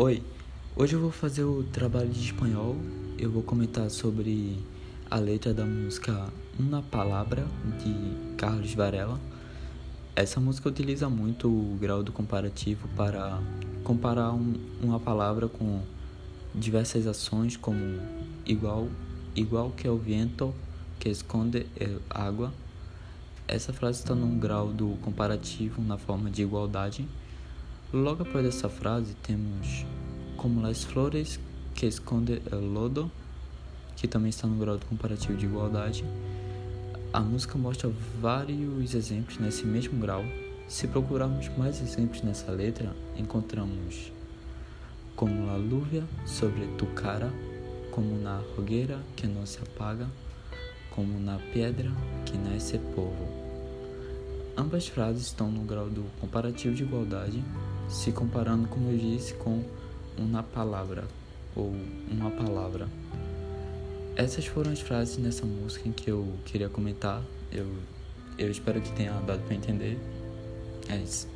[0.00, 0.22] Oi,
[0.76, 2.76] hoje eu vou fazer o trabalho de espanhol.
[3.18, 4.56] Eu vou comentar sobre
[5.10, 7.44] a letra da música Uma Palavra
[7.82, 9.18] de Carlos Varela.
[10.14, 13.42] Essa música utiliza muito o grau do comparativo para
[13.82, 15.82] comparar um, uma palavra com
[16.54, 17.98] diversas ações, como
[18.46, 18.86] igual,
[19.34, 20.54] igual que é o vento
[21.00, 21.66] que esconde
[22.08, 22.54] água.
[23.48, 27.04] Essa frase está num grau do comparativo na forma de igualdade.
[27.90, 29.86] Logo após essa frase temos
[30.36, 31.40] como las flores
[31.74, 33.10] que esconde el lodo,
[33.96, 36.04] que também está no grau comparativo de igualdade.
[37.14, 40.22] A música mostra vários exemplos nesse mesmo grau.
[40.68, 44.12] Se procurarmos mais exemplos nessa letra, encontramos
[45.16, 47.32] como la lluvia sobre tu cara,
[47.90, 50.06] como na fogueira que não se apaga,
[50.90, 51.90] como na pedra
[52.26, 53.48] que nasce povo.
[54.58, 57.42] Ambas frases estão no grau do comparativo de igualdade,
[57.88, 59.62] se comparando, como eu disse, com
[60.16, 61.04] uma palavra
[61.54, 61.74] ou
[62.10, 62.88] uma palavra.
[64.16, 67.22] Essas foram as frases nessa música que eu queria comentar.
[67.52, 67.66] Eu,
[68.36, 69.98] eu espero que tenha dado para entender.
[70.88, 71.28] É isso.